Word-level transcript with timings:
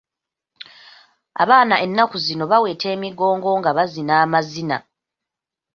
Abaana 1.41 1.75
ennaku 1.85 2.15
zino 2.25 2.43
baweta 2.51 2.85
emigongo 2.95 3.49
nga 3.59 3.71
bazina 3.77 4.13
amazina. 4.23 4.77